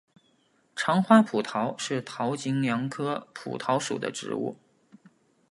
[0.75, 4.57] 长花蒲桃是桃金娘科蒲桃属的植物。